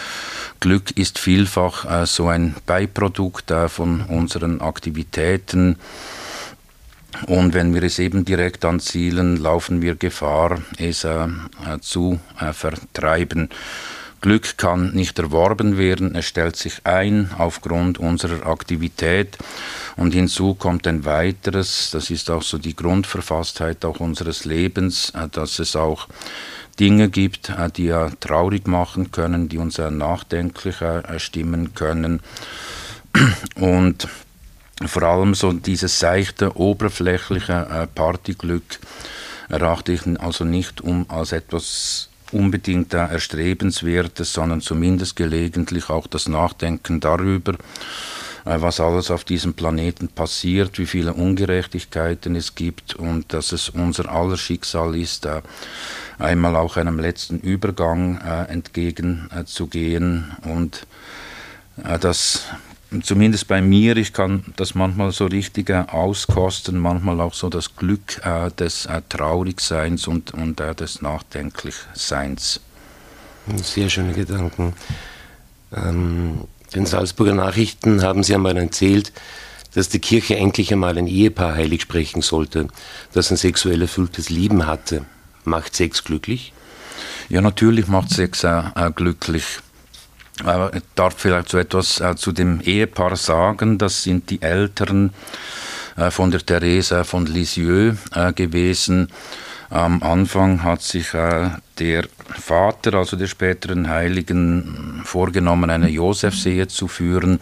Glück 0.61 0.91
ist 0.97 1.19
vielfach 1.19 2.03
äh, 2.03 2.07
so 2.07 2.29
ein 2.29 2.55
Beiprodukt 2.67 3.51
äh, 3.51 3.69
von 3.69 4.03
unseren 4.03 4.61
Aktivitäten, 4.61 5.77
und 7.27 7.55
wenn 7.55 7.75
wir 7.75 7.83
es 7.83 7.99
eben 7.99 8.25
direkt 8.25 8.65
anzielen, 8.65 9.37
laufen 9.37 9.83
wir 9.83 9.95
Gefahr, 9.95 10.63
es 10.79 11.05
äh, 11.05 11.25
äh, 11.25 11.79
zu 11.81 12.19
äh, 12.41 12.53
vertreiben. 12.53 13.51
Glück 14.21 14.57
kann 14.57 14.93
nicht 14.93 15.19
erworben 15.19 15.79
werden, 15.79 16.15
es 16.15 16.27
stellt 16.27 16.57
sich 16.57 16.75
ein 16.85 17.31
aufgrund 17.39 17.99
unserer 17.99 18.47
Aktivität. 18.47 19.37
Und 19.97 20.15
hinzu 20.15 20.55
kommt 20.55 20.87
ein 20.87 21.05
weiteres, 21.05 21.91
das 21.91 22.09
ist 22.11 22.31
auch 22.31 22.43
so 22.43 22.57
die 22.57 22.77
Grundverfasstheit 22.77 23.85
auch 23.85 24.01
unseres 24.01 24.45
Lebens, 24.45 25.11
äh, 25.11 25.29
dass 25.29 25.59
es 25.59 25.77
auch 25.77 26.09
Dinge 26.81 27.09
gibt, 27.09 27.51
äh, 27.51 27.71
die 27.71 27.87
ja 27.87 28.11
traurig 28.21 28.67
machen 28.67 29.11
können, 29.11 29.49
die 29.49 29.59
uns 29.59 29.79
nachdenklich 29.79 30.77
stimmen 31.19 31.75
können. 31.75 32.21
Und 33.57 34.09
vor 34.89 35.03
allem 35.03 35.35
so 35.35 35.53
dieses 35.53 35.99
seichte, 35.99 36.57
oberflächliche 36.57 37.67
äh, 37.71 37.87
Partyglück 37.87 38.79
erachte 39.49 39.93
ich 39.93 40.03
also 40.21 40.45
nicht 40.45 40.81
um 40.81 41.07
als 41.09 41.33
etwas 41.33 42.09
unbedingt 42.33 42.95
äh, 42.95 43.09
Erstrebenswertes, 43.09 44.33
sondern 44.33 44.61
zumindest 44.61 45.17
gelegentlich 45.17 45.91
auch 45.91 46.07
das 46.07 46.29
Nachdenken 46.29 47.01
darüber, 47.01 47.53
äh, 47.53 47.57
was 48.61 48.81
alles 48.81 49.11
auf 49.11 49.25
diesem 49.25 49.55
Planeten 49.55 50.09
passiert, 50.09 50.79
wie 50.79 50.87
viele 50.87 51.13
Ungerechtigkeiten 51.13 52.35
es 52.35 52.55
gibt 52.55 52.95
und 52.95 53.33
dass 53.33 53.53
es 53.53 53.69
unser 53.69 54.11
aller 54.11 54.39
Schicksal 54.39 54.97
ist, 54.97 55.29
einmal 56.19 56.57
auch 56.57 56.77
einem 56.77 56.99
letzten 56.99 57.39
Übergang 57.41 58.19
entgegenzugehen 58.49 60.37
und 60.45 60.87
das 62.01 62.45
zumindest 63.01 63.49
bei 63.49 63.63
mir, 63.63 63.97
ich 63.97 64.13
kann 64.13 64.45
das 64.57 64.75
manchmal 64.75 65.13
so 65.13 65.27
richtig 65.27 65.71
äh, 65.71 65.85
auskosten, 65.89 66.79
manchmal 66.79 67.21
auch 67.21 67.35
so 67.35 67.49
das 67.49 67.77
Glück 67.77 68.21
äh, 68.25 68.51
des 68.51 68.87
äh, 68.87 69.01
Traurigseins 69.09 70.07
und, 70.07 70.35
und 70.35 70.61
äh, 70.61 70.75
des 70.75 71.01
Nachdenklichseins. 71.01 72.61
Sehr 73.57 73.89
schöne 73.89 74.13
Gedanken. 74.13 74.75
Ähm, 75.75 76.43
den 76.75 76.87
Salzburger 76.87 77.35
Nachrichten 77.35 78.03
haben 78.03 78.23
Sie 78.23 78.35
einmal 78.35 78.57
erzählt, 78.57 79.13
dass 79.75 79.89
die 79.89 79.99
Kirche 79.99 80.37
endlich 80.37 80.73
einmal 80.73 80.99
ein 80.99 81.07
Ehepaar 81.07 81.55
heilig 81.55 81.83
sprechen 81.83 82.23
sollte, 82.23 82.69
das 83.13 83.31
ein 83.31 83.37
sexuell 83.37 83.83
erfülltes 83.83 84.29
Leben 84.29 84.67
hatte. 84.67 85.05
Macht 85.45 85.75
Sex 85.75 86.05
glücklich? 86.05 86.53
Ja, 87.29 87.41
natürlich 87.41 87.89
macht 87.89 88.11
Sex 88.11 88.45
äh, 88.45 88.63
glücklich. 88.95 89.45
Aber 90.45 90.75
ich 90.75 90.83
darf 90.95 91.15
vielleicht 91.17 91.49
so 91.49 91.59
etwas 91.59 92.01
äh, 92.01 92.17
zu 92.17 92.33
dem 92.33 92.61
Ehepaar 92.61 93.17
sagen. 93.17 93.79
Das 93.79 94.03
sind 94.03 94.31
die 94.31 94.43
Eltern 94.43 95.13
äh, 95.97 96.11
von 96.11 96.31
der 96.31 96.45
Therese 96.45 97.05
von 97.05 97.27
Lisieux 97.27 97.97
äh, 98.15 98.33
gewesen. 98.33 99.09
Am 99.71 100.03
Anfang 100.03 100.63
hat 100.63 100.83
sich 100.83 101.15
äh, 101.15 101.51
der 101.79 102.05
Vater, 102.39 102.95
also 102.95 103.17
der 103.17 103.27
späteren 103.27 103.89
Heiligen, 103.89 105.03
vorgenommen, 105.05 105.71
eine 105.71 105.89
Josefsehe 105.89 106.69
zu 106.69 106.89
führen. 106.89 107.41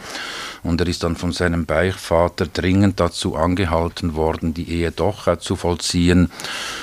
Und 0.62 0.80
er 0.80 0.88
ist 0.88 1.02
dann 1.02 1.16
von 1.16 1.32
seinem 1.32 1.64
Beichtvater 1.64 2.46
dringend 2.46 3.00
dazu 3.00 3.34
angehalten 3.34 4.14
worden, 4.14 4.52
die 4.52 4.70
Ehe 4.70 4.90
doch 4.90 5.26
äh, 5.26 5.38
zu 5.38 5.56
vollziehen. 5.56 6.30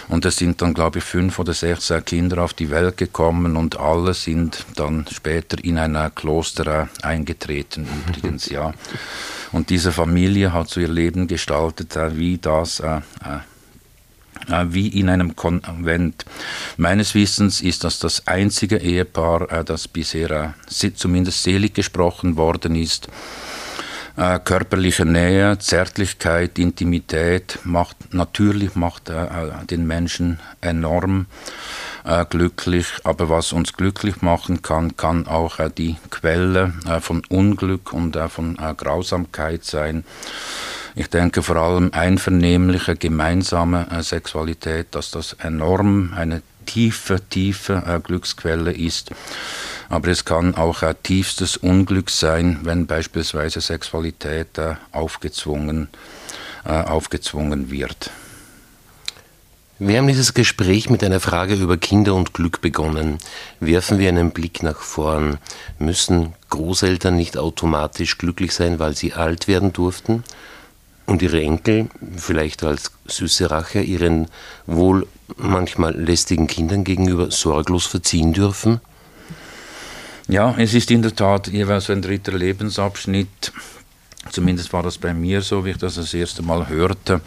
Und 0.07 0.25
es 0.25 0.37
sind 0.37 0.61
dann, 0.61 0.73
glaube 0.73 0.99
ich, 0.99 1.03
fünf 1.03 1.37
oder 1.37 1.53
sechs 1.53 1.91
äh, 1.91 2.01
Kinder 2.01 2.43
auf 2.43 2.53
die 2.53 2.71
Welt 2.71 2.97
gekommen 2.97 3.55
und 3.55 3.79
alle 3.79 4.13
sind 4.13 4.65
dann 4.75 5.05
später 5.11 5.63
in 5.63 5.77
ein 5.77 5.95
Kloster 6.15 6.83
äh, 6.83 7.05
eingetreten, 7.05 7.87
übrigens, 8.07 8.49
ja. 8.49 8.73
Und 9.53 9.69
diese 9.69 9.93
Familie 9.93 10.51
hat 10.51 10.67
so 10.67 10.81
ihr 10.81 10.89
Leben 10.89 11.25
gestaltet, 11.25 11.97
wie 12.15 12.37
das 12.37 12.81
wie 14.69 14.87
in 14.87 15.09
einem 15.09 15.35
Konvent. 15.35 16.25
Meines 16.77 17.15
Wissens 17.15 17.61
ist 17.61 17.83
das 17.83 17.99
das 17.99 18.27
einzige 18.27 18.77
Ehepaar, 18.77 19.51
äh, 19.51 19.63
das 19.63 19.87
bisher 19.87 20.31
äh, 20.31 20.93
zumindest 20.93 21.43
selig 21.43 21.73
gesprochen 21.73 22.37
worden 22.37 22.75
ist. 22.75 23.07
Körperliche 24.45 25.05
Nähe, 25.05 25.59
Zärtlichkeit, 25.59 26.57
Intimität 26.57 27.59
macht 27.63 28.15
natürlich 28.15 28.73
macht 28.73 29.11
den 29.69 29.85
Menschen 29.85 30.39
enorm 30.59 31.27
glücklich, 32.31 32.87
aber 33.03 33.29
was 33.29 33.53
uns 33.53 33.73
glücklich 33.73 34.23
machen 34.23 34.63
kann, 34.63 34.97
kann 34.97 35.27
auch 35.27 35.59
die 35.69 35.97
Quelle 36.09 36.73
von 36.99 37.21
Unglück 37.29 37.93
und 37.93 38.17
von 38.29 38.57
Grausamkeit 38.75 39.63
sein. 39.63 40.03
Ich 40.99 41.11
denke 41.11 41.43
vor 41.43 41.57
allem 41.57 41.91
einvernehmliche 41.93 42.95
gemeinsame 42.95 43.85
äh, 43.91 44.01
Sexualität, 44.01 44.87
dass 44.95 45.11
das 45.11 45.33
enorm 45.33 46.13
eine 46.15 46.41
tiefe, 46.65 47.21
tiefe 47.29 47.83
äh, 47.85 47.99
Glücksquelle 47.99 48.71
ist. 48.71 49.11
Aber 49.89 50.07
es 50.07 50.25
kann 50.25 50.55
auch 50.55 50.81
ein 50.81 50.95
tiefstes 51.03 51.55
Unglück 51.55 52.09
sein, 52.09 52.61
wenn 52.63 52.87
beispielsweise 52.87 53.61
Sexualität 53.61 54.57
äh, 54.57 54.73
aufgezwungen, 54.91 55.89
äh, 56.65 56.71
aufgezwungen 56.71 57.69
wird. 57.69 58.09
Wir 59.77 59.99
haben 59.99 60.07
dieses 60.07 60.33
Gespräch 60.33 60.89
mit 60.89 61.03
einer 61.03 61.19
Frage 61.19 61.53
über 61.53 61.77
Kinder 61.77 62.15
und 62.15 62.33
Glück 62.33 62.59
begonnen. 62.61 63.19
Werfen 63.59 63.99
wir 63.99 64.09
einen 64.09 64.31
Blick 64.31 64.63
nach 64.63 64.79
vorn. 64.79 65.37
Müssen 65.77 66.33
Großeltern 66.49 67.15
nicht 67.15 67.37
automatisch 67.37 68.17
glücklich 68.17 68.55
sein, 68.55 68.79
weil 68.79 68.95
sie 68.95 69.13
alt 69.13 69.47
werden 69.47 69.73
durften? 69.73 70.23
Und 71.07 71.21
ihre 71.21 71.41
Enkel, 71.41 71.87
vielleicht 72.17 72.63
als 72.63 72.91
süße 73.07 73.49
Rache, 73.49 73.79
ihren 73.79 74.27
wohl 74.65 75.07
manchmal 75.37 75.95
lästigen 75.99 76.47
Kindern 76.47 76.83
gegenüber 76.83 77.31
sorglos 77.31 77.85
verziehen 77.85 78.33
dürfen? 78.33 78.81
Ja, 80.27 80.53
es 80.57 80.73
ist 80.73 80.91
in 80.91 81.01
der 81.01 81.15
Tat 81.15 81.47
jeweils 81.47 81.89
ein 81.89 82.01
dritter 82.01 82.33
Lebensabschnitt. 82.33 83.53
Zumindest 84.29 84.73
war 84.73 84.83
das 84.83 84.97
bei 84.97 85.13
mir 85.13 85.41
so, 85.41 85.63
wie 85.63 85.71
ich 85.71 85.77
das 85.77 85.95
das 85.95 86.13
erste 86.13 86.43
Mal 86.43 86.67
hörte 86.67 87.21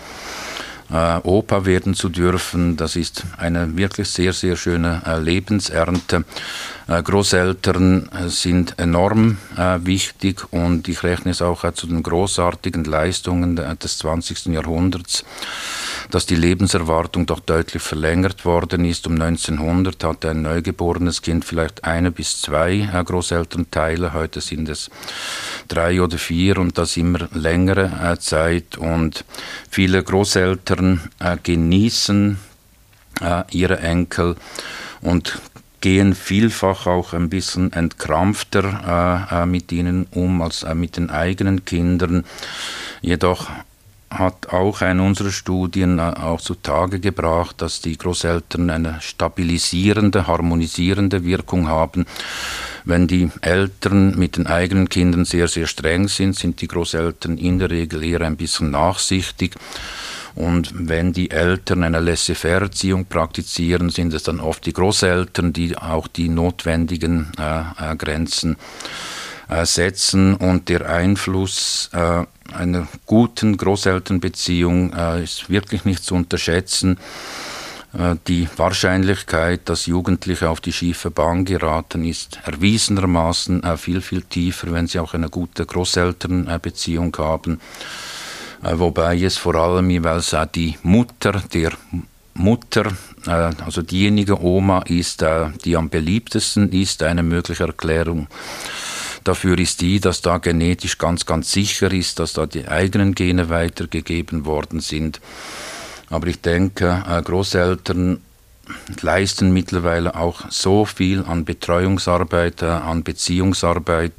äh, 0.92 1.18
Opa 1.22 1.64
werden 1.64 1.94
zu 1.94 2.08
dürfen. 2.08 2.76
Das 2.76 2.96
ist 2.96 3.24
eine 3.36 3.76
wirklich 3.76 4.08
sehr, 4.08 4.32
sehr 4.32 4.56
schöne 4.56 5.02
äh, 5.06 5.18
Lebensernte. 5.18 6.24
Äh, 6.88 7.02
Großeltern 7.02 8.08
äh, 8.12 8.28
sind 8.28 8.78
enorm 8.78 9.38
äh, 9.56 9.78
wichtig 9.82 10.52
und 10.52 10.88
ich 10.88 11.02
rechne 11.02 11.30
es 11.30 11.42
auch 11.42 11.64
äh, 11.64 11.72
zu 11.72 11.86
den 11.86 12.02
großartigen 12.02 12.84
Leistungen 12.84 13.56
des 13.56 13.98
20. 13.98 14.46
Jahrhunderts 14.46 15.24
dass 16.10 16.26
die 16.26 16.36
Lebenserwartung 16.36 17.26
doch 17.26 17.40
deutlich 17.40 17.82
verlängert 17.82 18.44
worden 18.44 18.84
ist. 18.84 19.06
Um 19.06 19.20
1900 19.20 20.02
hatte 20.04 20.30
ein 20.30 20.42
neugeborenes 20.42 21.22
Kind 21.22 21.44
vielleicht 21.44 21.84
eine 21.84 22.10
bis 22.10 22.42
zwei 22.42 22.88
äh, 22.92 23.04
Großelternteile. 23.04 24.12
Heute 24.12 24.40
sind 24.40 24.68
es 24.68 24.90
drei 25.68 26.02
oder 26.02 26.18
vier 26.18 26.58
und 26.58 26.78
das 26.78 26.96
immer 26.96 27.28
längere 27.32 27.90
äh, 28.02 28.18
Zeit. 28.18 28.76
Und 28.76 29.24
viele 29.70 30.02
Großeltern 30.02 31.00
äh, 31.18 31.36
genießen 31.42 32.38
ihre 33.50 33.80
Enkel 33.80 34.36
und 35.02 35.38
gehen 35.80 36.14
vielfach 36.14 36.86
auch 36.86 37.12
ein 37.12 37.30
bisschen 37.30 37.72
entkrampfter 37.72 39.28
äh, 39.30 39.46
mit 39.46 39.72
ihnen 39.72 40.06
um 40.12 40.42
als 40.42 40.62
äh, 40.62 40.74
mit 40.74 40.96
den 40.96 41.10
eigenen 41.10 41.64
Kindern. 41.64 42.24
Jedoch 43.00 43.48
hat 44.10 44.48
auch 44.52 44.80
eine 44.80 45.02
unserer 45.02 45.30
Studien 45.30 45.98
äh, 45.98 46.02
auch 46.02 46.40
zutage 46.40 46.98
gebracht, 46.98 47.62
dass 47.62 47.80
die 47.80 47.96
Großeltern 47.96 48.68
eine 48.70 49.00
stabilisierende, 49.00 50.26
harmonisierende 50.26 51.24
Wirkung 51.24 51.68
haben. 51.68 52.06
Wenn 52.84 53.06
die 53.06 53.30
Eltern 53.40 54.18
mit 54.18 54.36
den 54.36 54.46
eigenen 54.46 54.88
Kindern 54.88 55.24
sehr, 55.24 55.48
sehr 55.48 55.66
streng 55.66 56.08
sind, 56.08 56.36
sind 56.36 56.60
die 56.60 56.68
Großeltern 56.68 57.38
in 57.38 57.58
der 57.58 57.70
Regel 57.70 58.02
eher 58.02 58.22
ein 58.22 58.36
bisschen 58.36 58.70
nachsichtig. 58.70 59.54
Und 60.34 60.72
wenn 60.74 61.12
die 61.12 61.30
Eltern 61.30 61.82
eine 61.82 62.00
Laissez-faire-Erziehung 62.00 63.06
praktizieren, 63.06 63.90
sind 63.90 64.14
es 64.14 64.22
dann 64.22 64.40
oft 64.40 64.64
die 64.64 64.72
Großeltern, 64.72 65.52
die 65.52 65.76
auch 65.76 66.06
die 66.06 66.28
notwendigen 66.28 67.32
äh, 67.38 67.92
äh, 67.92 67.96
Grenzen 67.96 68.56
äh, 69.48 69.66
setzen 69.66 70.34
und 70.36 70.68
der 70.68 70.88
Einfluss 70.88 71.90
äh, 71.92 72.24
einer 72.54 72.88
guten 73.06 73.56
Großelternbeziehung 73.56 74.92
äh, 74.92 75.22
ist 75.22 75.50
wirklich 75.50 75.84
nicht 75.84 76.04
zu 76.04 76.14
unterschätzen. 76.14 76.98
Äh, 77.92 78.16
die 78.28 78.48
Wahrscheinlichkeit, 78.56 79.68
dass 79.68 79.86
Jugendliche 79.86 80.48
auf 80.48 80.60
die 80.60 80.72
schiefe 80.72 81.10
Bahn 81.10 81.44
geraten, 81.44 82.04
ist 82.04 82.38
erwiesenermaßen 82.44 83.62
äh, 83.62 83.76
viel, 83.76 84.00
viel 84.00 84.22
tiefer, 84.22 84.72
wenn 84.72 84.86
sie 84.86 85.00
auch 85.00 85.14
eine 85.14 85.28
gute 85.28 85.66
Großelternbeziehung 85.66 87.16
haben. 87.18 87.60
Äh, 88.62 88.78
wobei 88.78 89.20
es 89.20 89.36
vor 89.36 89.56
allem 89.56 89.90
jeweils 89.90 90.36
die 90.54 90.76
Mutter 90.82 91.42
der 91.52 91.72
Mutter, 92.34 92.92
also 93.26 93.82
diejenige 93.82 94.40
Oma 94.40 94.82
ist, 94.82 95.22
die 95.64 95.76
am 95.76 95.90
beliebtesten 95.90 96.72
ist, 96.72 97.02
eine 97.02 97.22
mögliche 97.22 97.64
Erklärung 97.64 98.28
dafür 99.24 99.58
ist 99.58 99.80
die, 99.80 100.00
dass 100.00 100.22
da 100.22 100.38
genetisch 100.38 100.98
ganz, 100.98 101.26
ganz 101.26 101.52
sicher 101.52 101.92
ist, 101.92 102.18
dass 102.18 102.32
da 102.32 102.46
die 102.46 102.68
eigenen 102.68 103.14
Gene 103.14 103.48
weitergegeben 103.48 104.44
worden 104.44 104.80
sind. 104.80 105.20
Aber 106.08 106.26
ich 106.26 106.40
denke, 106.40 107.04
äh, 107.08 107.22
Großeltern 107.22 108.20
leisten 109.00 109.52
mittlerweile 109.52 110.14
auch 110.14 110.42
so 110.50 110.84
viel 110.84 111.24
an 111.24 111.44
Betreuungsarbeit, 111.44 112.62
äh, 112.62 112.66
an 112.66 113.02
Beziehungsarbeit. 113.02 114.12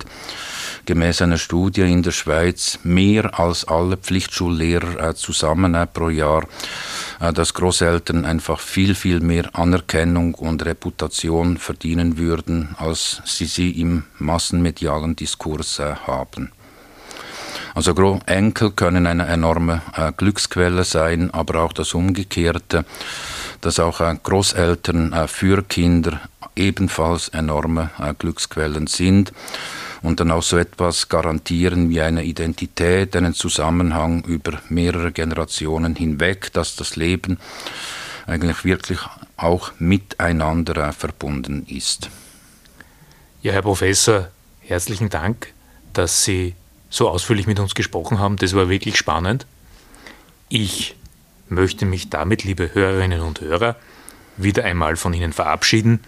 Gemäß 0.86 1.22
einer 1.22 1.38
Studie 1.38 1.82
in 1.82 2.02
der 2.02 2.12
Schweiz 2.12 2.80
mehr 2.84 3.40
als 3.40 3.66
alle 3.66 3.98
Pflichtschullehrer 3.98 5.10
äh, 5.10 5.16
zusammen 5.16 5.78
pro 5.94 6.10
Jahr 6.10 6.44
dass 7.34 7.54
Großeltern 7.54 8.26
einfach 8.26 8.60
viel, 8.60 8.96
viel 8.96 9.20
mehr 9.20 9.50
Anerkennung 9.54 10.34
und 10.34 10.66
Reputation 10.66 11.58
verdienen 11.58 12.18
würden, 12.18 12.76
als 12.80 13.22
sie 13.26 13.46
sie 13.46 13.70
im 13.80 14.04
massenmedialen 14.18 15.16
Diskurs 15.16 15.78
äh, 15.78 15.94
haben. 16.08 16.52
Also 17.76 17.94
Enkel 18.26 18.72
können 18.72 19.08
eine 19.08 19.28
enorme 19.28 19.82
äh, 19.96 20.12
Glücksquelle 20.12 20.84
sein, 20.84 21.32
aber 21.32 21.62
auch 21.62 21.74
das 21.74 21.94
Umgekehrte, 21.94 22.86
dass 23.62 23.80
auch 23.80 24.02
äh, 24.02 24.16
Großeltern 24.22 25.14
äh, 25.14 25.28
für 25.28 25.62
Kinder 25.64 26.20
ebenfalls 26.56 27.30
enorme 27.30 27.92
äh, 28.00 28.14
Glücksquellen 28.18 28.88
sind 28.88 29.32
und 30.02 30.20
dann 30.20 30.32
auch 30.32 30.44
so 30.44 30.58
etwas 30.58 31.10
garantieren 31.10 31.90
wie 31.90 32.02
eine 32.02 32.24
Identität, 32.24 33.16
einen 33.16 33.34
Zusammenhang 33.34 34.24
über 34.26 34.60
mehrere 34.70 35.12
Generationen 35.12 35.96
hinweg, 35.96 36.52
dass 36.54 36.76
das 36.76 36.96
Leben 36.96 37.38
eigentlich 38.26 38.66
wirklich 38.66 39.00
auch 39.38 39.72
miteinander 39.80 40.94
verbunden 40.94 41.66
ist. 41.68 42.10
Ja, 43.42 43.54
Herr 43.54 43.62
Professor, 43.62 44.30
herzlichen 44.62 45.10
Dank, 45.10 45.54
dass 45.94 46.24
Sie 46.24 46.56
so 46.90 47.10
ausführlich 47.10 47.48
mit 47.48 47.60
uns 47.60 47.76
gesprochen 47.76 48.20
haben. 48.20 48.38
Das 48.38 48.54
war 48.54 48.70
wirklich 48.70 48.98
spannend. 48.98 49.46
Ich 50.50 50.96
möchte 51.48 51.86
mich 51.86 52.10
damit, 52.10 52.44
liebe 52.44 52.74
Hörerinnen 52.74 53.22
und 53.22 53.42
Hörer, 53.42 53.76
wieder 54.38 54.64
einmal 54.64 54.96
von 54.96 55.14
Ihnen 55.14 55.34
verabschieden 55.34 56.02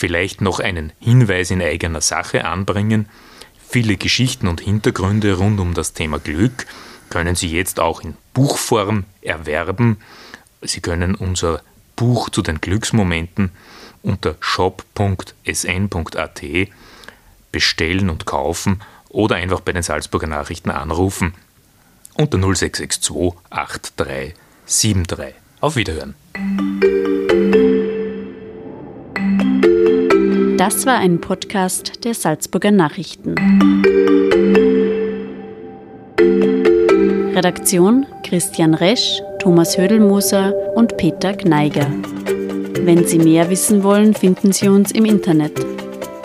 vielleicht 0.00 0.40
noch 0.40 0.60
einen 0.60 0.92
Hinweis 0.98 1.50
in 1.50 1.60
eigener 1.60 2.00
Sache 2.00 2.46
anbringen. 2.46 3.06
Viele 3.68 3.98
Geschichten 3.98 4.48
und 4.48 4.62
Hintergründe 4.62 5.34
rund 5.34 5.60
um 5.60 5.74
das 5.74 5.92
Thema 5.92 6.18
Glück 6.18 6.66
können 7.10 7.36
Sie 7.36 7.48
jetzt 7.48 7.78
auch 7.80 8.00
in 8.00 8.16
Buchform 8.32 9.04
erwerben. 9.20 9.98
Sie 10.62 10.80
können 10.80 11.14
unser 11.14 11.60
Buch 11.96 12.30
zu 12.30 12.40
den 12.40 12.62
Glücksmomenten 12.62 13.50
unter 14.02 14.36
shop.sn.at 14.40 15.34
bestellen 17.52 18.08
und 18.08 18.24
kaufen 18.24 18.80
oder 19.10 19.36
einfach 19.36 19.60
bei 19.60 19.72
den 19.72 19.82
Salzburger 19.82 20.28
Nachrichten 20.28 20.70
anrufen 20.70 21.34
unter 22.14 22.38
0662 22.38 23.34
8373. 23.50 25.34
Auf 25.60 25.76
Wiederhören. 25.76 26.14
Das 30.60 30.84
war 30.84 30.98
ein 30.98 31.22
Podcast 31.22 32.04
der 32.04 32.12
Salzburger 32.12 32.70
Nachrichten. 32.70 33.34
Redaktion 37.34 38.04
Christian 38.22 38.74
Resch, 38.74 39.22
Thomas 39.38 39.78
Hödelmoser 39.78 40.52
und 40.74 40.98
Peter 40.98 41.32
Gneiger. 41.32 41.86
Wenn 42.82 43.06
Sie 43.06 43.18
mehr 43.18 43.48
wissen 43.48 43.82
wollen, 43.82 44.12
finden 44.12 44.52
Sie 44.52 44.68
uns 44.68 44.92
im 44.92 45.06
Internet 45.06 45.58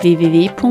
www.sn.at. 0.01 0.65